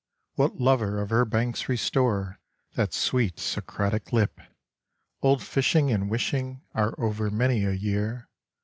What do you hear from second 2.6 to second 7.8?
That sweet Socratic lip? Old fishing and wishing Are over many a